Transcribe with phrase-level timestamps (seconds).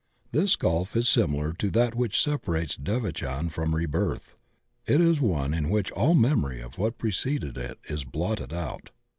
[0.31, 4.35] This gulf is similar to that which separates devachan from rebirth;
[4.87, 8.89] it is one in which all memory of what preceded it is blotted out.